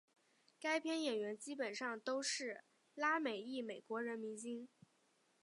[0.59, 2.63] 该片演员基本上都是
[2.95, 4.67] 拉美裔美国人明星。